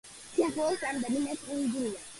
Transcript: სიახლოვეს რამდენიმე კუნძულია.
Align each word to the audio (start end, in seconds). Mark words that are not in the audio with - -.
სიახლოვეს 0.37 0.81
რამდენიმე 0.87 1.39
კუნძულია. 1.47 2.07